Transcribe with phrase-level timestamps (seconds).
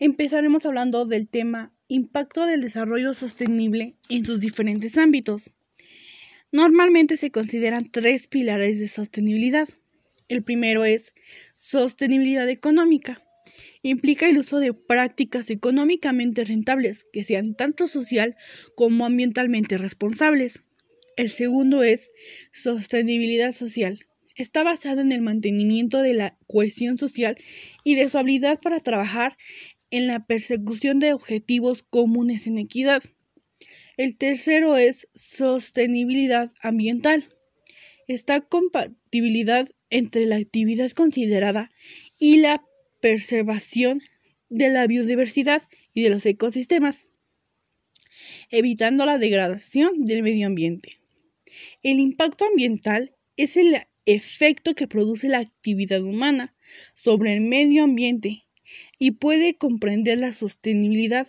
[0.00, 5.50] Empezaremos hablando del tema impacto del desarrollo sostenible en sus diferentes ámbitos.
[6.52, 9.68] Normalmente se consideran tres pilares de sostenibilidad.
[10.28, 11.14] El primero es
[11.52, 13.20] sostenibilidad económica.
[13.82, 18.36] Implica el uso de prácticas económicamente rentables que sean tanto social
[18.76, 20.62] como ambientalmente responsables.
[21.16, 22.12] El segundo es
[22.52, 24.06] sostenibilidad social.
[24.36, 27.36] Está basado en el mantenimiento de la cohesión social
[27.82, 29.36] y de su habilidad para trabajar
[29.90, 33.02] en la persecución de objetivos comunes en equidad.
[33.96, 37.24] El tercero es sostenibilidad ambiental.
[38.06, 41.70] Esta compatibilidad entre la actividad considerada
[42.18, 42.64] y la
[43.00, 44.02] preservación
[44.48, 45.62] de la biodiversidad
[45.94, 47.06] y de los ecosistemas,
[48.50, 51.00] evitando la degradación del medio ambiente.
[51.82, 56.54] El impacto ambiental es el efecto que produce la actividad humana
[56.94, 58.47] sobre el medio ambiente
[58.98, 61.28] y puede comprender la sostenibilidad.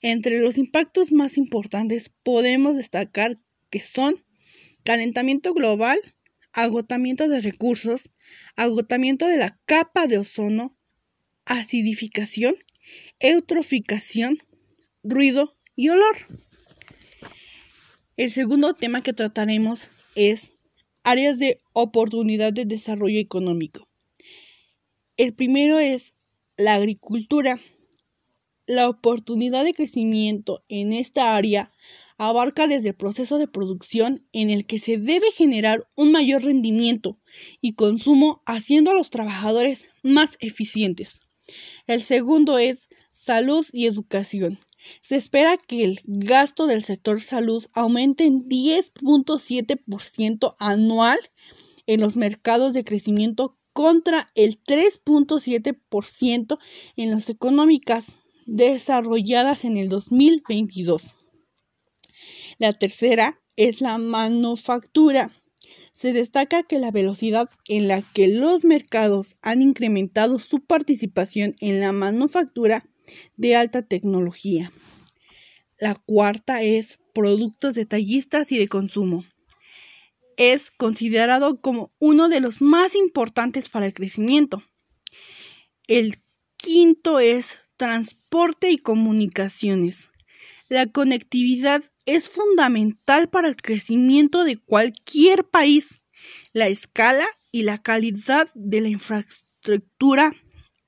[0.00, 4.24] Entre los impactos más importantes podemos destacar que son
[4.84, 5.98] calentamiento global,
[6.52, 8.10] agotamiento de recursos,
[8.56, 10.76] agotamiento de la capa de ozono,
[11.44, 12.54] acidificación,
[13.20, 14.38] eutroficación,
[15.02, 16.16] ruido y olor.
[18.16, 20.52] El segundo tema que trataremos es
[21.02, 23.88] áreas de oportunidad de desarrollo económico.
[25.16, 26.14] El primero es
[26.62, 27.58] la agricultura.
[28.66, 31.72] La oportunidad de crecimiento en esta área
[32.16, 37.18] abarca desde el proceso de producción en el que se debe generar un mayor rendimiento
[37.60, 41.18] y consumo haciendo a los trabajadores más eficientes.
[41.88, 44.60] El segundo es salud y educación.
[45.00, 51.18] Se espera que el gasto del sector salud aumente en 10.7% anual
[51.86, 56.58] en los mercados de crecimiento contra el 3.7%
[56.96, 61.16] en las económicas desarrolladas en el 2022.
[62.58, 65.30] La tercera es la manufactura.
[65.92, 71.80] Se destaca que la velocidad en la que los mercados han incrementado su participación en
[71.80, 72.84] la manufactura
[73.36, 74.72] de alta tecnología.
[75.78, 79.24] La cuarta es productos detallistas y de consumo.
[80.36, 84.62] Es considerado como uno de los más importantes para el crecimiento.
[85.86, 86.16] El
[86.56, 90.08] quinto es transporte y comunicaciones.
[90.68, 96.02] La conectividad es fundamental para el crecimiento de cualquier país.
[96.52, 100.32] La escala y la calidad de la infraestructura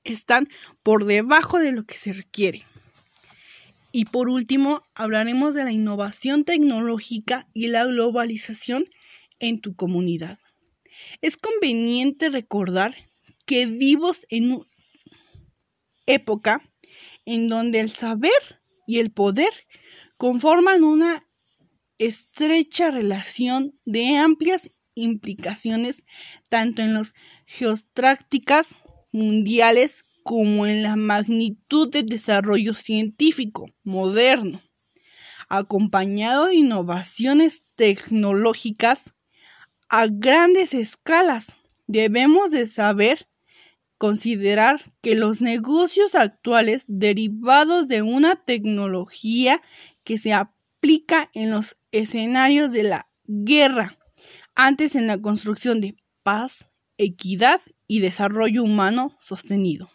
[0.03, 0.47] están
[0.83, 2.63] por debajo de lo que se requiere.
[3.91, 8.85] Y por último, hablaremos de la innovación tecnológica y la globalización
[9.39, 10.39] en tu comunidad.
[11.21, 12.95] Es conveniente recordar
[13.45, 14.65] que vivos en una
[16.05, 16.61] época
[17.25, 18.31] en donde el saber
[18.87, 19.51] y el poder
[20.17, 21.27] conforman una
[21.97, 26.03] estrecha relación de amplias implicaciones
[26.49, 27.13] tanto en las
[27.45, 28.75] geostrácticas
[29.11, 34.61] mundiales como en la magnitud del desarrollo científico moderno,
[35.49, 39.13] acompañado de innovaciones tecnológicas
[39.89, 41.57] a grandes escalas.
[41.87, 43.27] Debemos de saber
[43.97, 49.61] considerar que los negocios actuales derivados de una tecnología
[50.03, 53.97] que se aplica en los escenarios de la guerra,
[54.53, 59.89] antes en la construcción de paz, equidad y desarrollo humano sostenido.